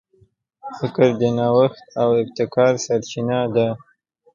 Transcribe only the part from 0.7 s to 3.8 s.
فکر د نوښت او ابتکار سرچینه ده.